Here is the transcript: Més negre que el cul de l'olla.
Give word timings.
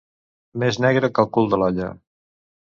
Més 0.63 0.79
negre 0.85 1.09
que 1.19 1.25
el 1.27 1.29
cul 1.37 1.51
de 1.53 1.61
l'olla. 1.65 1.91